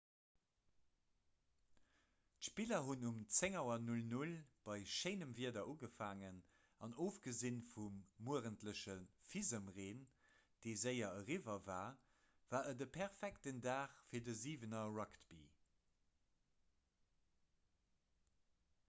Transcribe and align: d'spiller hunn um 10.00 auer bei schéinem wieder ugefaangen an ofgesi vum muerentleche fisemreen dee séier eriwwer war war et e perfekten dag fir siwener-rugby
d'spiller 2.43 2.79
hunn 2.85 3.03
um 3.09 3.17
10.00 3.39 3.57
auer 4.05 4.31
bei 4.69 4.77
schéinem 4.93 5.35
wieder 5.41 5.63
ugefaangen 5.73 6.39
an 6.87 6.95
ofgesi 7.07 7.51
vum 7.73 7.99
muerentleche 8.29 8.95
fisemreen 9.33 10.01
dee 10.65 10.75
séier 10.85 11.09
eriwwer 11.19 11.59
war 11.67 11.91
war 12.55 12.61
et 12.71 12.81
e 12.85 12.87
perfekten 12.97 13.59
dag 13.67 13.99
fir 14.09 14.31
siwener-rugby 14.45 15.43